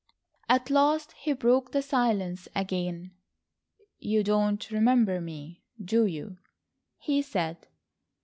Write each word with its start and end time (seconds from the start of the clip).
At 0.49 0.71
last 0.71 1.11
he 1.11 1.31
broke 1.33 1.73
the 1.73 1.83
silence 1.83 2.47
again. 2.55 3.11
"You 3.99 4.23
don't 4.23 4.71
remember 4.71 5.21
me, 5.21 5.61
do 5.79 6.07
you?" 6.07 6.39
he 6.97 7.21
said. 7.21 7.67